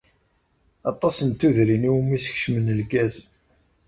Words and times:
Aṭas 0.91 1.17
n 1.21 1.29
tudrin 1.39 1.87
i 1.89 1.91
wumi 1.93 2.17
skecmen 2.23 2.67
lgaz. 2.79 3.15